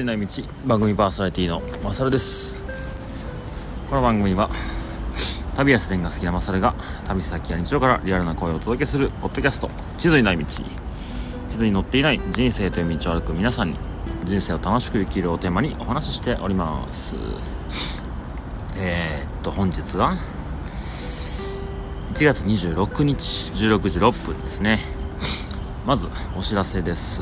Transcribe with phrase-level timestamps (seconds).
[0.00, 2.56] 髄の道番組パーソナリティのマサルです。
[3.90, 4.48] この番組は
[5.56, 6.74] 旅や自然が好きなマサルが
[7.06, 9.68] 旅先や日常からリアルな声をお届けするポッドキャスト。
[9.98, 10.64] 地図にない道地
[11.50, 13.76] 図に載っていない人生という道を歩く皆さんに
[14.24, 17.14] 人生を楽しく生きるをテーマにお話ししております。
[18.76, 20.16] えー、っと本日が
[22.14, 24.78] 1月26日16時6分ですね。
[25.84, 26.06] まず
[26.36, 27.20] お知らせです。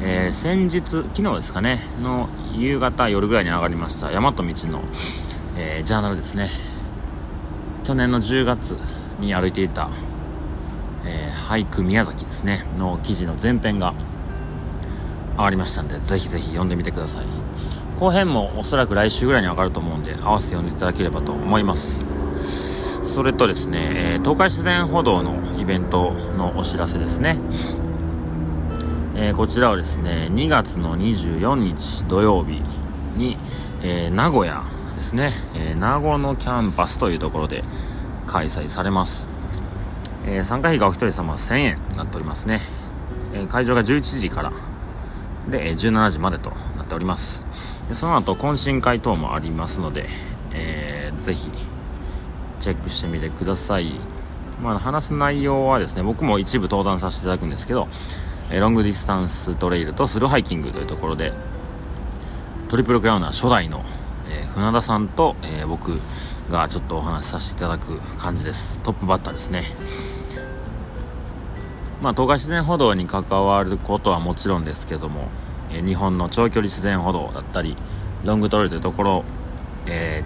[0.00, 4.52] えー、先日昨日ですかねの夕方夜ぐらいに上がりました大和道の、
[5.56, 6.48] えー、ジャーナルですね。
[7.82, 8.76] 去年の10月
[9.18, 9.88] に歩いていた、
[11.04, 13.94] えー、俳句宮崎ですねの記事の前編が
[15.32, 17.24] 上がりましたんでぜひぜひ読んでみてください。
[17.98, 22.06] 後編もおそらく来週ぐらいに上がると思うんで合わせて読んでいただければと思います。
[23.02, 23.78] それとですね、
[24.14, 27.40] え、東海自然歩道のイベントのお知らせですね。
[29.20, 32.62] えー、こちらはですね2月の24日土曜日
[33.16, 33.36] に、
[33.82, 34.62] えー、名古屋
[34.96, 37.64] ですね、えー、名護のキャンパスというところで
[38.28, 39.28] 開催されます、
[40.24, 42.60] え参加費がお一人様1000円になっておりますね、
[43.34, 44.52] え会場が11時から
[45.48, 47.46] で17時までとなっております。
[47.88, 50.10] でその後懇親会等もありますので、
[50.52, 51.48] えー、ぜひ
[52.60, 53.94] チェックしてみてください。
[54.62, 57.88] まあ、話す内容はですね僕も一部登壇させていただくんですけど
[58.50, 61.32] えロングディスタンストレイルとスルーハイキングというところで
[62.68, 63.82] トリプルクラウナー初代の、
[64.28, 65.98] えー、船田さんと、えー、僕
[66.50, 68.78] がちょっとお話しさせていただく感じです。
[68.80, 69.64] トップバッターですね。
[72.02, 75.28] まあ東海自然歩道に関わることはもちろんですけども、
[75.70, 77.76] えー、日本の長距離自然歩道だったり
[78.24, 79.24] ロングトレイルというところ、
[79.86, 80.22] え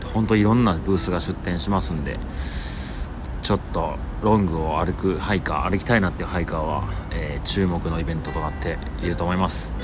[0.00, 2.18] ー、本当いろんなブースが出店しますんで
[3.48, 9.74] ちょっとロングを歩くハイカー歩きたいなっていうハイカーは、えー、注目のイベントとなっていると思います。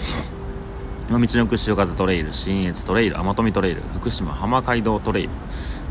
[1.09, 5.31] 道のく潮風トレイル新越トレイル天富トレイル福島浜街道トレイル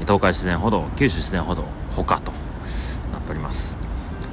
[0.01, 1.63] 東海自然歩道九州自然歩道
[1.95, 2.31] 他と
[3.12, 3.79] なっております。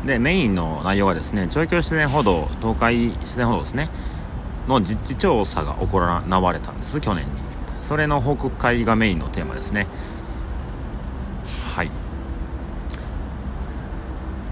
[0.04, 3.88] でメインの内容がですね長距離自然歩道東海自然歩道ですね。
[4.68, 7.30] の実地調査が行われたんです去年に。
[7.80, 9.86] それの報告会がメインのテーマですね
[11.74, 11.90] はい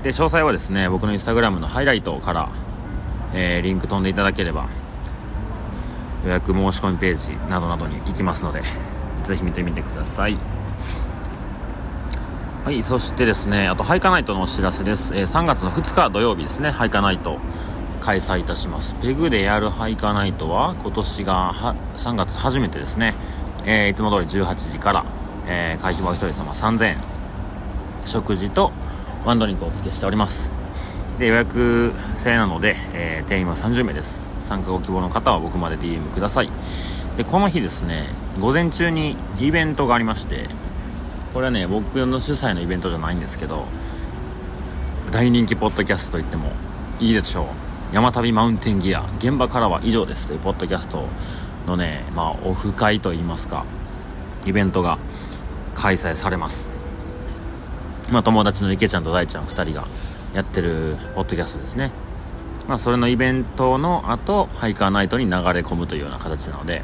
[0.02, 2.50] で詳細はですね僕のインスタグラムのハイライトから、
[3.34, 4.68] えー、リンク飛んでいただければ
[6.24, 8.62] 予約申し込みページなどなどに行きますので
[9.24, 10.36] ぜひ見てみてください。
[12.64, 17.38] はいそしてですねあとハイカナイトのお知らせです、えー、3月の2日土曜日ですねハイカナイト
[18.02, 18.94] 開催いたします。
[19.02, 21.52] ペグでやるハイカナイトは今年が
[21.96, 23.14] 3月初めてですね、
[23.64, 25.04] えー、いつも通り18時から、
[25.46, 26.96] えー、会費は1人様3000円。
[28.04, 28.72] 食事と
[29.28, 30.50] ワンドリンクをお付けしております。
[31.18, 34.32] で予約制なので、えー、定員は30名です。
[34.46, 36.50] 参加ご希望の方は僕まで DM ください。
[37.18, 38.06] でこの日ですね
[38.40, 40.46] 午前中にイベントがありまして
[41.34, 43.66] これはね僕の主催のイベントじゃないんですけど
[45.10, 46.50] 大人気ポッドキャストと言っても
[46.98, 47.94] いいでしょう。
[47.94, 50.28] 山旅マウンテンギア現場からは以上です。
[50.28, 51.06] というポッドキャスト
[51.66, 53.66] のねまあオフ会といいますか
[54.46, 54.96] イベントが
[55.74, 56.77] 開催されます。
[58.10, 59.86] まあ、友達の池ちゃんと大ちゃん2人が
[60.34, 61.90] やってるポッドキャストですね。
[62.66, 66.82] まあ、それのイベントの後、ハイカーナイトに流れ込むというような形なので、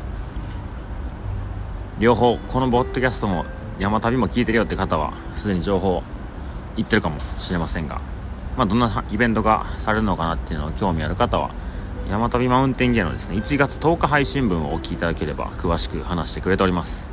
[1.99, 3.47] 両方、このポッドキャストも
[3.79, 6.03] 山旅も聞いてるよって方は、すでに情報
[6.77, 8.01] 言ってるかもしれませんが、
[8.56, 11.51] まあ、どんなイベントがされるのかなっていうのを興味ある方は、
[12.11, 17.11] 山旅マウンテンギアのですね、1月10日配信分をお聞きいただければ、詳しく話してくれております。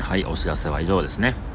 [0.00, 1.53] はい、お知らせは以上ですね。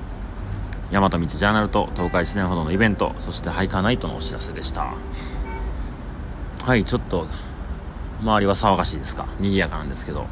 [0.92, 4.94] 大和道ジャーナルと東海自然歩道のイベントそしてハイカーナイトのお知らせでした。
[6.66, 7.28] はいちょっと
[8.22, 9.28] 周りは騒がしいですか？
[9.40, 10.26] 賑やかなんですけど。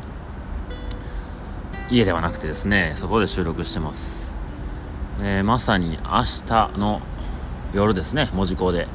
[1.90, 4.36] 家ではなくてですねそこで収録してます、
[5.22, 7.02] えー、まさに明日の
[7.74, 8.88] 夜ですね門司港で。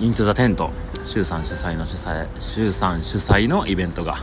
[0.00, 0.72] イントゥザテント
[1.04, 4.16] 周さん主催の主催周さん主催のイベントが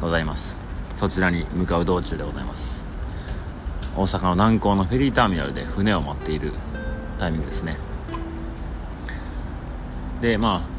[0.00, 0.60] ございます。
[0.96, 2.71] そちらに向かう道中でございます。
[3.96, 6.52] 大阪の南港のフェリーターミナルで船を待っている
[7.18, 7.76] タイミングですね。
[10.20, 10.72] でまあ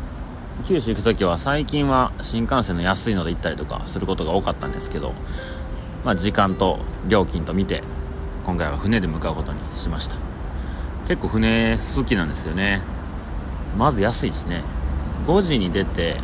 [0.67, 5.13] 九州行く時は最近は新幹線の安いので行ったりとかすることが多かったんですけど、
[6.05, 7.83] まあ、時間と料金と見て
[8.45, 10.15] 今回は船で向かうことにしました。
[11.07, 12.81] 結構船好きなんですよね。
[13.77, 14.63] まず安いしね。
[15.25, 16.17] 5時に出て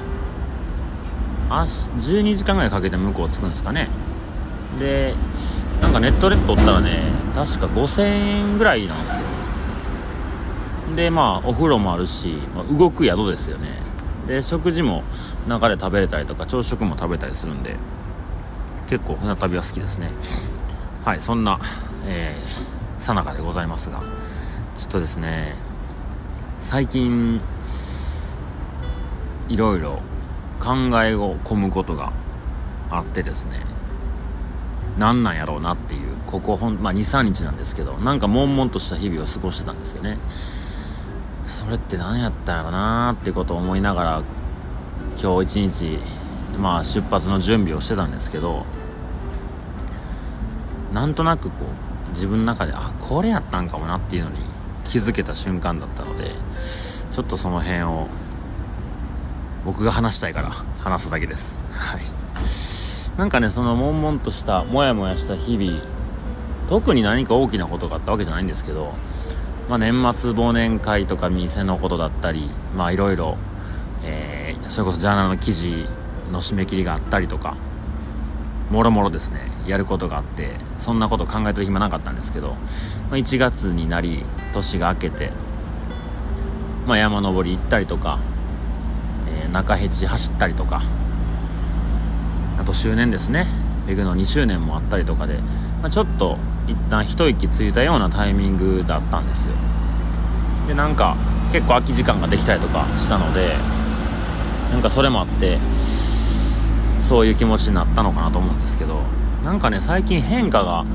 [1.49, 3.89] あ12時間ぐらいかけて向こう着くんですかね。
[4.79, 5.15] で
[5.81, 7.03] なんかネットで取ったらね
[7.35, 9.21] 確か5000円ぐらいなんですよ。
[10.95, 13.69] でまあお風呂もあるし、まあ、動く宿ですよね。
[14.27, 15.03] で食事も
[15.47, 17.75] 中で食べれたりとか朝食も食べたりするんで
[18.87, 20.11] 結構船旅は好きですね。
[21.05, 21.59] はいそんな
[22.05, 24.01] えー、さなかでございますが
[24.75, 25.55] ちょっとですね
[26.59, 27.41] 最近
[29.47, 30.01] いろいろ
[30.59, 32.11] 考えを込むことが
[32.89, 33.61] あってですね
[34.99, 40.17] 何なんやろうなっていうここほん、まあ、23日なんですけどなんか悶々とした日々を過ごしてたんですよね。
[41.47, 44.23] それって何やったんやろなってことを思いながら
[45.19, 45.99] 今日一日
[46.59, 48.65] まあ出発の準備をしてたんですけど
[50.93, 51.57] なんとなくこ
[52.07, 54.37] う自分の中であこれやったんかもなっていうのに
[54.83, 56.31] 気づけた瞬間だったので
[57.09, 58.07] ちょっとその辺を
[59.65, 61.57] 僕が話したいから話すだけです。
[61.71, 62.68] はい。
[63.19, 65.81] なんかねその悶々としたモヤモヤした日々
[66.69, 68.93] 特に何か大きなことがあったわけじゃないんですけど、
[69.67, 73.37] まあ、年末忘年会とか店のことだったりまあいろいろ
[74.69, 75.85] それこそジャーナルの記事
[76.31, 77.57] の締め切りがあったりとか
[78.71, 82.55] もろもろですねやることがあってそんなこと考えてる暇なかったんですけど、ま
[83.11, 84.23] あ、1月になり
[84.53, 85.31] 年が明けて、
[86.87, 88.19] まあ、山登り行ったりとか、
[89.27, 90.83] えー、中辺地走ったりとか
[92.69, 93.47] と周年ですね
[93.87, 95.39] ペグの2周年もあったりとかで、
[95.81, 96.37] まあ、ちょっと
[96.67, 99.55] 一旦一息ついたようなタイミングだったんですよ
[100.67, 101.17] でなんか
[101.51, 103.55] 結構空き時間ができたりとかしたので
[104.71, 105.57] なんかそれもあって
[107.01, 109.01] そういう気持ちになったのかなと思うんですけど
[109.43, 110.85] なんかね最近変化が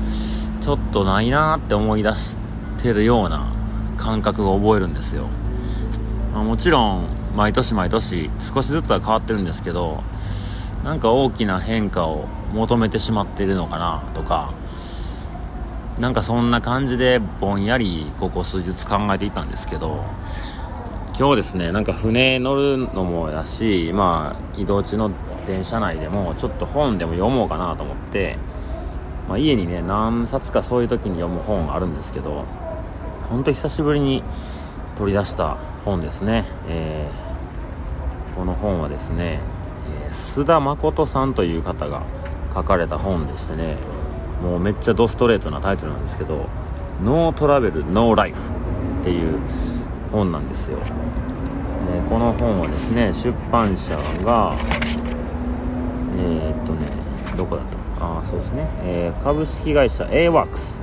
[0.61, 2.37] ちょっとないなって思い出し
[2.81, 3.51] てるような
[3.97, 5.27] 感覚を覚えるんですよ、
[6.33, 7.05] まあ、もちろん
[7.35, 10.05] 毎年毎年少しずつは変わってるんですけど
[10.85, 14.53] なんか大きな変化を求めてしまっているのかなとか
[15.99, 20.05] なんかそんな感じでぼんやりここ数日考えていたんですけど
[21.17, 25.11] 今日ですねなんか船乗るのもやしまあ移動中の
[25.47, 28.37] 電車内でもちょっと本でも読もうかなと思って、
[29.27, 32.45] まあ、家にね何冊かそういう時に読む本あるんですけど
[33.27, 34.21] ほんと久しぶりに
[34.97, 39.39] 取り出した本ですね、えー、この本はですね、
[40.09, 42.03] 須田誠さんという方が
[42.53, 43.77] 書かれた本でしてね
[44.41, 46.47] もうめっちゃドストレートなタイトルなんですけど
[47.03, 48.39] 「ノートラベルノーライフ」
[49.01, 49.39] っていう
[50.11, 50.77] 本なんですよ、
[51.93, 54.55] えー、この本はですね出版社が
[56.17, 56.87] えー、っとね
[57.37, 60.79] どこだとああそうですね、えー、株式会社 AWAX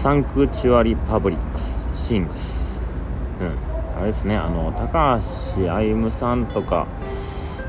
[0.00, 2.80] サンクチュアリパブリックスシングス。
[3.38, 3.98] うん。
[3.98, 5.20] あれですねあの高
[5.56, 6.86] 橋歩さんとか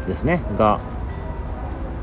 [0.08, 0.80] ですねが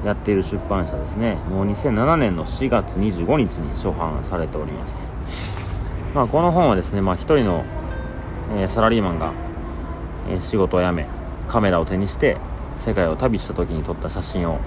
[0.05, 1.35] やっている出版社ですね。
[1.51, 5.13] もう2007年の4月25日に初版されております。
[6.15, 7.65] まあこの本はですねまあ一人の、
[8.57, 9.33] えー、サラリーマンが、
[10.31, 11.07] えー、仕事を辞め
[11.49, 12.37] カメラを手にして
[12.77, 14.61] 世界を旅した時に撮った写真を、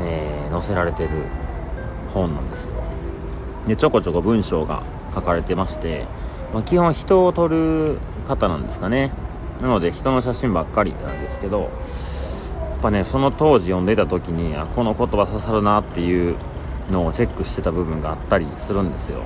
[0.00, 1.10] えー、載せられてる
[2.12, 2.74] 本なんですよ。
[3.66, 4.82] でちょこちょこ文章が
[5.14, 6.04] 書かれてまして、
[6.52, 9.12] まあ、基本人を撮る方なんですかね。
[9.60, 11.70] なので人の写真ばっかりなんですけど
[12.82, 16.36] ぱねその当時読んでた時にあこの言葉刺さるなっていう
[16.90, 19.22] のをチェックしてた部分があったりするんですよ。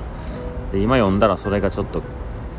[0.70, 2.02] で今読んだらそれがちょっと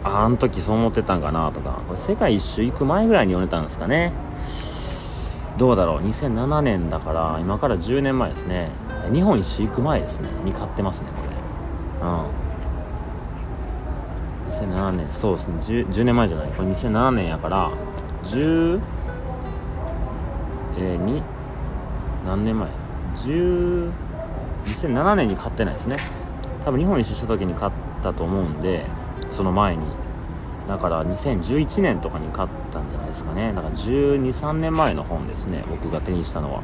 [0.04, 1.80] ああの時そう思ってたんかなとか。
[1.88, 4.12] これ世界一周行く前ぐらいに読んでたんですかね。
[5.58, 6.02] どうだろう。
[6.02, 8.70] 2007年だから今から10年前ですね。
[9.12, 10.30] 日本一周行く前ですね。
[10.44, 11.30] に買ってますねこれ。
[12.08, 12.12] う
[14.72, 14.74] ん。
[14.74, 15.56] 2007年そうですね。
[15.60, 16.50] 10, 10, 年前じゃない。
[16.50, 17.72] これ2007年やから
[18.24, 18.80] 10
[20.78, 21.22] えー、に
[22.26, 22.70] 何年前
[23.16, 23.92] ？10
[24.66, 25.98] 2007年に買ってないですね。
[26.66, 27.72] 多分日本一周した時に買っ
[28.04, 28.86] たと思うんで
[29.30, 29.86] その前に。
[30.68, 33.54] だから2011年とかに買ったんじゃないですかね。
[33.54, 35.64] だから1 2 3年前の本ですね。
[35.70, 36.62] 僕が手にしたのは。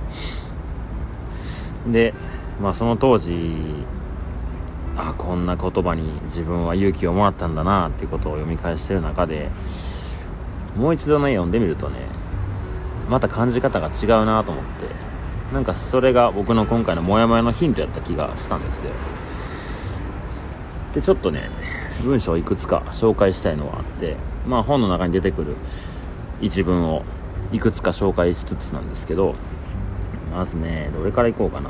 [1.87, 2.13] で
[2.61, 3.85] まあその当時
[4.95, 9.49] あこんな言葉に自分は勇気をもらったんだなっていうことを読み返してる中で
[10.77, 11.99] もう一度ね読んでみるとね
[13.09, 14.85] また感じ方が違うなと思って
[15.53, 18.91] なんかそれが僕の今回のモヤモヤのヒントやった気がしたんですよ。
[20.95, 21.49] でちょっとね
[22.03, 24.15] 文章をいくつか紹介したいのがあって
[24.47, 25.55] まあ本の中に出てくる
[26.41, 27.03] 一文を
[27.51, 29.35] いくつか紹介しつつなんですけど
[30.35, 31.69] まずねどれからいこうかな。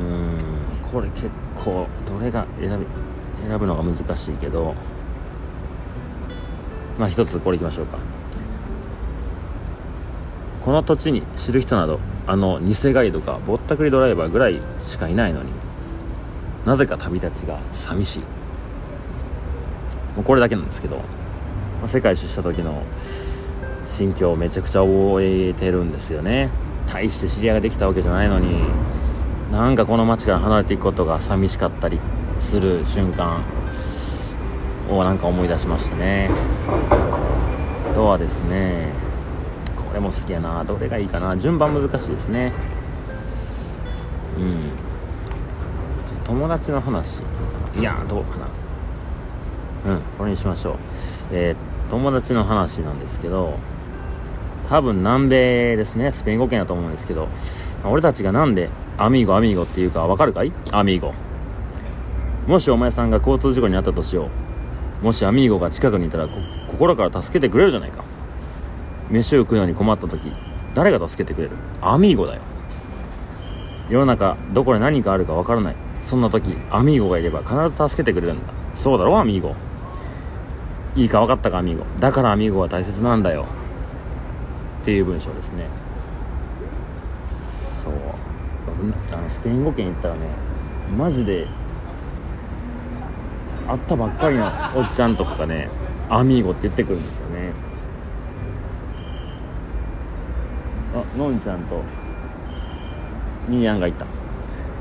[0.00, 2.86] うんこれ結構どれが選び
[3.48, 4.74] 選ぶのが難しいけど
[6.98, 7.98] まあ一つこれいきましょうか。
[10.64, 15.50] この土地に知る人などあの偽ガイドかぼったくりドライバーぐらいしかいないのに
[16.64, 18.20] なぜか旅立ちが寂しい。
[20.16, 21.02] もうこれだけなんですけど
[21.86, 22.82] 世界一周した時の
[23.84, 26.48] 心境をめちゃくちゃ覚えてるんですよね。
[26.86, 28.62] 大して知り合いができたわけじゃないのに
[29.52, 32.00] なんかこの街から離れていくことが寂しかったり
[32.38, 33.42] する瞬間
[34.88, 36.30] をなんか思い出しましたね。
[37.90, 39.03] あとはですね
[39.94, 40.62] れも好きやな。
[40.64, 41.36] どれがいいかな。
[41.36, 42.52] 順番難しいですね。
[44.38, 44.70] うん。
[46.24, 47.22] 友達の話。
[47.76, 48.46] いやどうかな。
[49.92, 50.76] うんこれにしましょう。
[51.32, 53.58] えー、友達の話なんですけど
[54.68, 56.12] 多分南米ですね。
[56.12, 57.28] スペイン語圏だと思うんですけど
[57.84, 60.52] 俺たちがなんでアミーゴアミーゴっていうかわかるかい？
[60.72, 61.12] アミーゴ。
[62.46, 64.28] もしお前さんが交通事故に遭ったとしよ
[65.02, 65.04] う。
[65.04, 66.28] もしアミーゴが近くにいたら
[66.70, 68.02] 心から助けてくれるじゃないか。
[69.14, 70.32] 飯を食うのに困った時
[70.74, 71.56] 誰が助けてくれる？
[71.80, 72.42] アミーゴだよ。
[73.88, 75.76] 世の中どこで何があるかわからない。
[76.02, 78.52] そんな時アミーゴがいれば必ず助けてくれるんだ。
[78.74, 79.18] そうだろ？
[79.18, 79.54] アミーゴ。
[80.96, 81.58] いいか分かったか？
[81.58, 81.84] アミーゴ。
[82.00, 83.46] だからアミーゴは大切なんだよ。
[84.82, 85.66] っていう文章ですね。
[87.48, 87.94] そう。
[89.12, 90.20] あのスペイン語圏行ったらね
[90.98, 91.46] マジで
[93.66, 95.68] 会ったばっかりのおっちゃんとかがね
[96.10, 97.52] アミーゴって言ってくるんですよね
[100.83, 100.83] あ
[101.16, 101.82] のんちゃんと
[103.48, 104.06] ミーヤンがいた。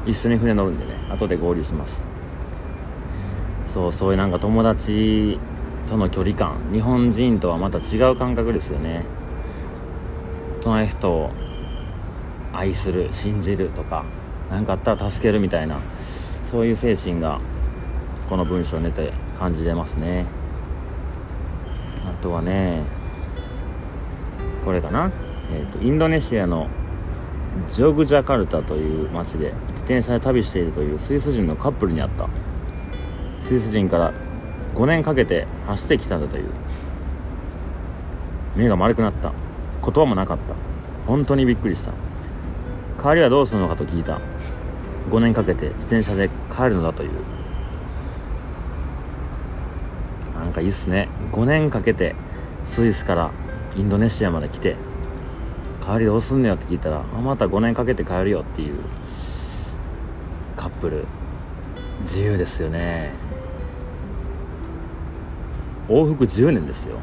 [0.06, 2.04] 一緒に船乗るんでね後で合流します。
[3.66, 5.40] そうそういうなんか友達
[5.88, 6.58] との距離感。
[6.72, 9.06] 日本人とはまた違う感覚ですよね。
[10.62, 11.32] 隣の人を
[12.54, 14.06] 愛する信じるとか
[14.50, 15.80] 何かあったら助けるみたいな
[16.52, 17.40] そういう精神が
[18.30, 20.26] この文章を寝て感じれますね。
[22.06, 22.84] あとはね
[24.64, 25.12] これかな、
[25.54, 26.68] えーと、インドネシアの
[27.68, 32.28] ジョグジャカルタという町で自転車で旅しているというスイス人のカップルに会った。
[33.44, 34.14] スイス人から
[34.74, 36.50] 5年かけて走ってきたんだという。
[38.56, 39.32] 目が丸くなった。
[39.84, 40.56] 言葉もなかった。
[41.06, 41.92] 本当にびっくりした。
[43.02, 44.20] 帰りはどうするのかと聞いた。
[45.12, 47.12] 5年かけて自転車で帰るのだという。
[50.40, 51.10] なんかいいっすね。
[51.32, 52.16] 5年かけて
[52.66, 53.32] スイスから
[53.76, 54.76] インドネシアまで来て
[55.84, 58.76] 帰りどうすんのよって聞いたらあまた5年かけて帰るよっていう。
[60.56, 61.06] カップル。
[62.04, 63.12] 自由ですよね。
[65.90, 67.00] 往復10年ですよ。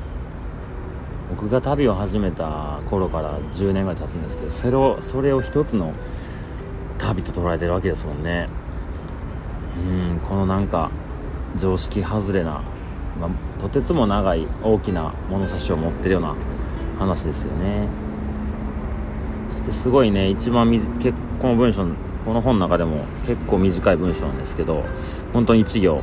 [1.28, 5.92] 僕が旅を始めた頃から10年ぐらい経つんですけどそれをそれを一つの
[6.99, 8.49] 旅と捉えてるわけですもんね。
[9.78, 10.90] うんこのなんか
[11.56, 12.62] 常識外れな、
[13.20, 16.34] まあ、とてつも長い大きな物差しを持ってるような
[16.99, 17.88] 話ですよね。
[19.50, 21.87] してすごいね一番結この文章
[22.25, 24.85] この本の中でも結構短い文章なんですけど
[25.33, 26.02] 本当に1行。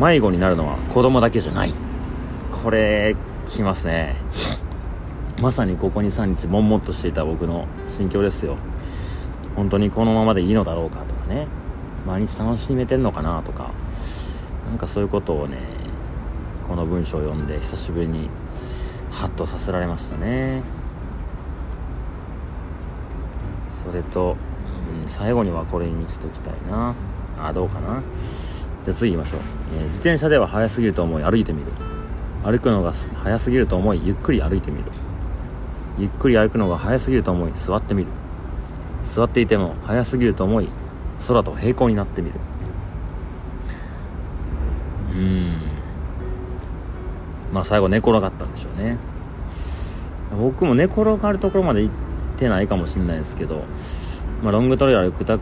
[0.00, 1.74] 迷子になるのは子供だけじゃない。
[2.62, 3.16] これ
[3.48, 4.14] きますね。
[5.40, 8.56] まさにここ23日悶々としていた僕の心境ですよ。
[9.56, 11.46] 本当にこのままでいいのだろうかとかね。
[12.06, 13.70] 毎日楽しめてんのかなとか。
[14.68, 15.56] なんかそういうことをね
[16.68, 18.28] この文章を読んで久しぶりに
[19.10, 20.62] ハッとさせられましたね。
[23.90, 24.36] それと、
[25.02, 26.94] うん、最後にはこれにしときたいな。
[27.40, 28.02] あどうかな。
[28.84, 29.40] じゃ次行きましょう、
[29.76, 31.72] えー、自転車では速すぎると思い歩いてみる。
[32.44, 34.84] 歩くのが速すぎると思いゆっくり歩いてみる。
[35.98, 38.08] ゆっくり歩くのが速すぎると思い座ってみる。
[39.04, 40.68] 座っていても速すぎると思い
[41.26, 42.34] 空と平行になってみる。
[45.12, 45.52] うん。
[47.52, 48.98] まあ最後寝転がったんでしょうね。
[50.38, 51.94] 僕も寝転がるところまで行っ
[52.38, 53.64] てないかもしれないですけど、
[54.42, 55.40] まあ、ロングトレイル歩く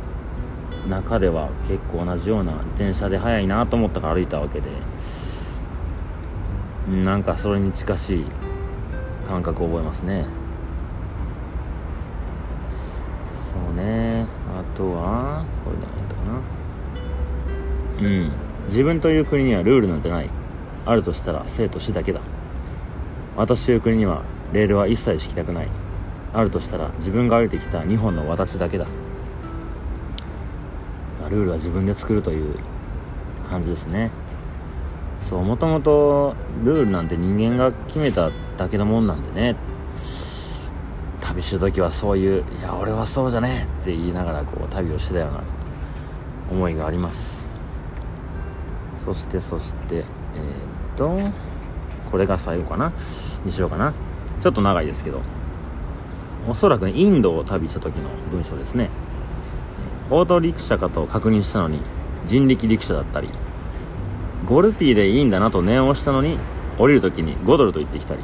[0.89, 4.71] 中では結構同じような自転車で速いなと思ったから歩いたわけで
[6.89, 8.25] なんかそれに近しい
[9.27, 10.25] 感覚を覚えますね。
[13.45, 14.25] そうね。
[14.55, 16.23] あとはこれ何やったか
[18.03, 18.09] な。
[18.09, 18.33] うん。
[18.67, 20.31] 自分という国にはルールなんてない。
[20.85, 22.21] あるとしたら生と死だけだ。
[23.37, 24.23] 私という国には
[24.53, 25.69] レールは一切敷きたくない。
[26.37, 28.87] あるとしたら自分が歩いてきた2本の私だけだ。
[31.31, 32.55] ルールは自分で作るという
[33.49, 34.11] 感じですね。
[35.23, 39.57] そうもともとルールなんて人間が決めただけのもんなんでね。
[41.21, 45.41] 旅する時はそういう「いや俺はそうじゃねえ」って言いながらこう旅をしてたような
[46.51, 47.49] 思いがあります。
[48.99, 50.05] そしてそしてえー、っ
[50.97, 51.19] と
[52.11, 52.93] これが最後かな？
[53.45, 53.95] にしようかな。
[54.41, 55.21] ちょっと長いですけど。
[56.49, 58.91] おそらく、インドを旅した時の文章ですね。
[60.09, 61.81] オート陸車かと確認したのに
[62.27, 63.29] 人力陸車だったり
[64.45, 66.39] ゴルピーでいいんだなと念を押したのに
[66.79, 68.23] 降りる時に5ドルと言ってきたり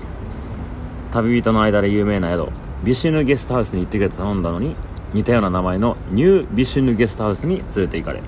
[1.11, 2.51] 旅人の間で有名な宿
[2.85, 4.77] ビシュヌゲストハウスに行ってくれと頼んだのに
[5.13, 8.21] 似たような名前のニュービシュヌゲストハウスに連れて行かれ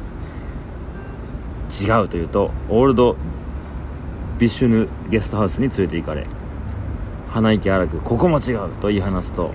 [1.70, 3.16] 違うというとオールド
[4.38, 6.26] ビシュヌゲストハウスに連れて行かれ
[7.30, 9.52] 鼻息荒くここも違うと言い放つと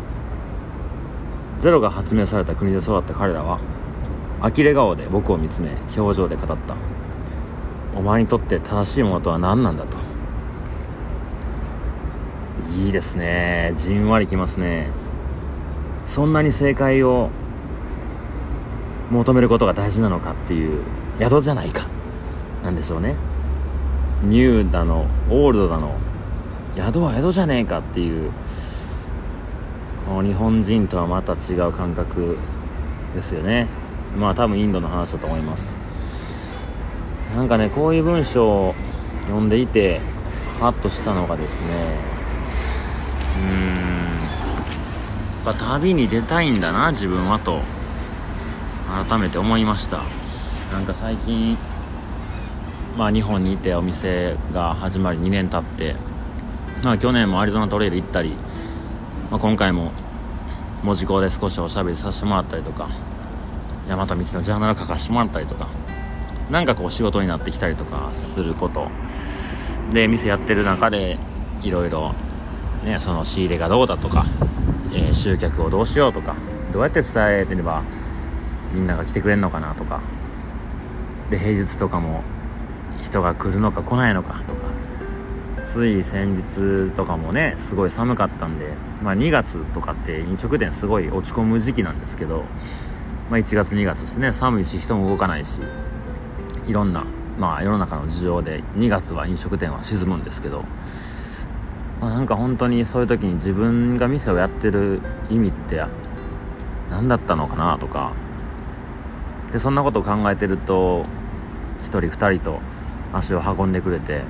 [1.60, 3.60] ゼロが発明された国で育った彼らは
[4.42, 6.76] 呆れ顔で僕を見つめ表情で語った。
[7.96, 9.98] お前にとって正しいものとは何なんだと。
[12.78, 13.74] いいですね。
[13.76, 14.88] じんわりきますね。
[16.06, 17.30] そんなに正解を
[19.12, 20.82] 求めることが大事なのかっていう
[21.20, 21.88] 宿じゃないか。
[22.64, 23.16] なんでしょうね。
[24.24, 25.98] ニューだのオールドだの
[26.76, 28.32] 宿は宿じゃねえかっていう
[30.24, 32.38] 日本人とはまた違う感覚
[33.16, 33.68] ですよね。
[34.18, 35.78] まあ多分インドの話だと思います。
[37.36, 38.76] なんかねこういう文章を
[39.24, 40.02] 読んでいて
[40.60, 41.68] ハッとしたのがですね
[43.38, 43.56] うーん
[45.46, 47.62] やっぱ旅に出たいんだな自分はと
[49.08, 50.00] 改めて思いました。
[50.74, 51.56] なんか最近
[52.98, 55.96] まあ日本にいてお店が始まり2年経って
[56.84, 58.34] まあ去年もアリゾナトレイル行ったり、
[59.32, 59.92] まあ、今回も
[60.84, 62.90] 文字工で少しおしゃべりさせてもらったりとか
[63.88, 65.68] 大和道のジャーナル書かせてもらったりとか
[66.50, 68.88] なんかこう仕事になってきたりとかすること。
[69.92, 71.18] で店やってる中で
[71.62, 72.14] いろいろ
[72.84, 74.26] ねその仕入れがどうだとか、
[74.94, 76.36] えー、集客をどうしようとか
[76.72, 77.84] どうやって伝えてれば
[78.72, 80.02] みんなが来てくれるのかなとか
[81.30, 82.24] で平日とかも
[83.02, 84.59] 人が来るのか来ないのかとか
[85.72, 88.66] つい先日とかもねすごい寒かったんで、
[89.04, 92.44] まあ、2月とかって飲食店すごい落ち込む時期なんですけど、
[93.30, 95.62] まあ、1月2月ですね寒いし人も動かないし
[96.66, 97.06] いろんな、
[97.38, 100.64] まあ、世の中の事情で2月は飲食店は沈むんですけど、
[102.02, 105.84] まあ、なんか本当にそういう時に自分が店をやってる意味って
[106.90, 108.14] 何だったのかなとか
[109.52, 111.04] でそんなことを考えてると
[111.82, 112.60] 1人2人と
[113.14, 114.24] 足を運んでくれて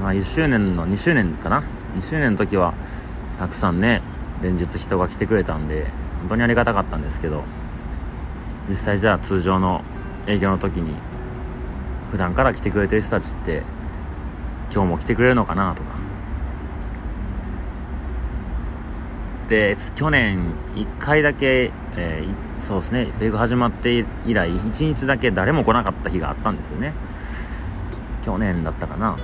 [0.00, 1.62] まあ、1周年の2周年かな
[1.96, 2.74] ？2周年の時は
[3.38, 4.02] たくさんね
[4.42, 5.86] 連日人が来てくれたんで
[6.20, 7.44] 本当にありがたかったんですけど
[8.68, 9.82] 実際じゃあ通常の
[10.26, 10.94] 営業の時に
[12.10, 13.62] 普段から来てくれてる人たちって
[14.72, 15.94] 今日も来てくれるのかなとか。
[19.48, 26.94] で去年1回だけ、えー、そうですねベグ始まって以来1日だけ誰も来なかった日があったんですよね。
[28.22, 29.18] 去年だったかな？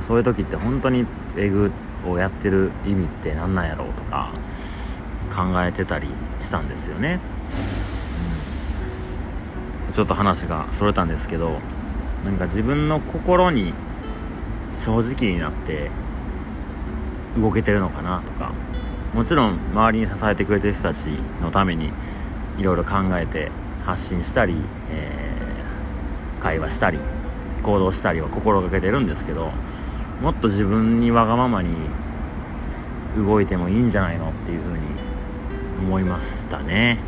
[0.00, 1.72] そういう時って本当にペグ
[2.06, 4.32] をやってる意味って何なんやろうとか
[5.34, 6.08] 考えてたり
[6.38, 7.20] したんですよね、
[9.88, 11.58] うん、ちょっと話がそれたんですけど
[12.24, 13.72] なんか自分の心に
[14.74, 15.90] 正直になって
[17.36, 18.52] 動けてるのかなとか
[19.14, 21.06] もちろん周りに支えてくれてる人たち
[21.40, 21.92] のために
[22.58, 23.50] いろいろ考えて
[23.84, 24.54] 発信したり、
[24.90, 26.98] えー、会話したり
[27.68, 29.52] 行動したりは心がけてるんですけど
[30.22, 31.68] もっと自分にわがままに
[33.14, 34.84] 動いてもいいんじゃないのっていうふうに
[35.80, 36.98] 思いましたね。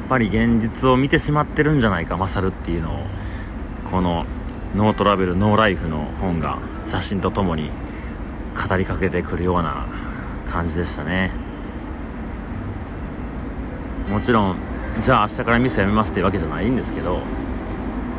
[0.00, 3.06] やっぱり現実を見てしまってるんじゃないか勝るっていうのを
[3.90, 4.24] この
[4.74, 7.70] ノートラベルノーライフの本が写真とともに
[8.56, 9.86] 語りかけてくるような
[10.48, 11.30] 感じでしたね。
[14.08, 14.67] もちろん
[15.00, 17.20] じゃあ明日から店辞めますっていうわけじゃないんですけど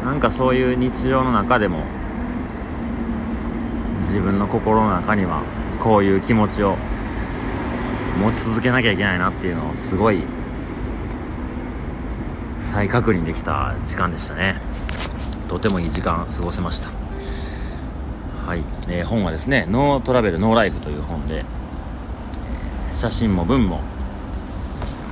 [0.06, 1.84] なんかそういう日常の中でも
[4.00, 5.44] 自分の心の中には
[5.84, 6.78] こういう気持ちを
[8.22, 10.24] 持ち続けなきゃいけないなっていうのをすごい
[12.60, 14.56] 再確認できた時間でしたね。
[15.48, 16.90] とてもいい時間過ごせました。
[18.46, 23.82] はい、えー、本はですね「ノートラベルノーライフ」という本で、えー、写真も文も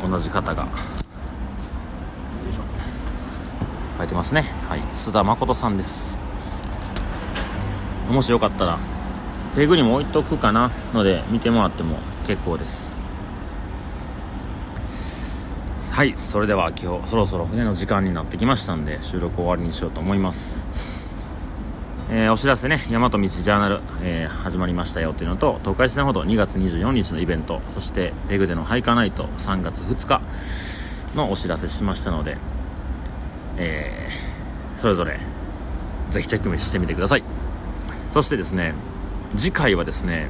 [0.01, 0.67] 同じ方が
[3.96, 4.41] 書いてますね。
[4.67, 4.79] はい。
[4.93, 6.17] 須田誠さんです。
[8.09, 8.79] もしよかったら
[9.55, 10.71] ペグにも置いとくかな？
[10.93, 12.95] ので見てもらっても結構です。
[15.91, 16.13] はい。
[16.13, 20.65] それでは今日そろそろ船の時間になってきましたんで収録終わりにしようと思います。
[22.09, 32.37] えー、お知らせね、大和道ジャーナル、えー、始まりましたよっていうのと、東海市ほど2月24日のイベント、そして、ペグでのハイカナイト3月2日のお知らせしましたので、
[33.57, 35.19] えー、それぞれ
[36.11, 37.23] ぜひチェックしてみてください。
[38.13, 38.73] そしてですね
[39.35, 40.29] 次回はですね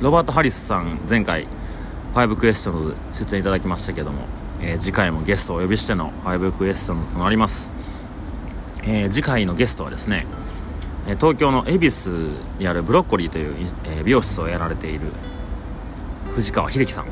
[0.00, 1.46] ロバート・ハリスさん前回
[2.14, 4.22] 5クエスチョンズ出演いただきましたけども、
[4.60, 7.70] えー、次回もゲストをお呼びしての5クエスチョンズとなります。
[8.84, 10.26] えー、次回のゲストはですね
[11.18, 13.54] 東京の恵比寿にあるブロッコリーという、
[13.84, 15.12] え、美容室をやられている
[16.32, 17.06] 藤川秀樹さん、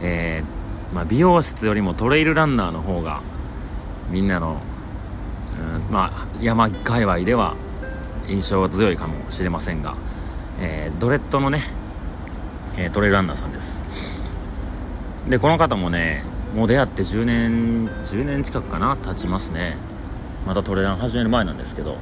[0.00, 3.20] えーまあ、美容室よりもトレイルランナーの方が
[4.10, 4.60] みんなの、
[5.58, 7.56] うんまあ、山界隈では
[8.28, 9.96] 印象が強いかもしれませんが、
[10.60, 11.60] えー、ドレッドのね、
[12.76, 13.84] えー、トレイランナーさんです。
[15.28, 16.22] でこの方もね
[16.54, 19.76] もう出会って10年10年近くかな経ちますね。
[20.46, 21.92] またトレラン始める前なんですけど、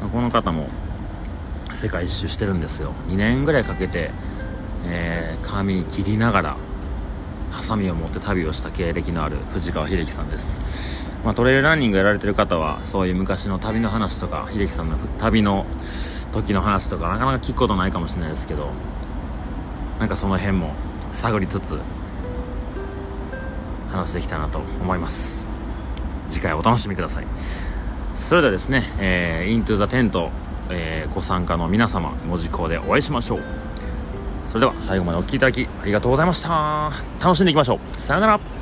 [0.00, 0.68] まあ、この方も
[1.72, 2.92] 世界一周してるんですよ。
[3.08, 4.10] 2年ぐらいかけて、
[4.86, 6.56] えー、髪切りながら
[7.50, 15.64] ハサミを持って旅をした経歴のある藤川秀樹さんです、まあ、トレイルランニングやられてる方はそういう昔の旅の話とか秀樹さんの旅の
[16.32, 18.70] 時の話とかなかなか聞くことないかもしれないですけど
[19.98, 20.74] なんかその辺も
[21.14, 21.80] 探りつつ
[23.90, 25.48] 話できたなと思います。
[26.28, 27.26] 次回お楽しみください。
[28.16, 30.30] それではですね、えー、イントゥザテント、
[30.68, 33.42] えー、ご参加の皆様文字工でお会いしましょう。
[34.48, 36.90] それでは最後までお聴きいただきありがとうございました。
[37.22, 38.00] 楽しんでいきましょう。
[38.00, 38.53] さよなら。